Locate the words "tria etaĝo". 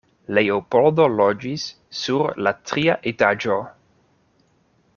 2.71-3.59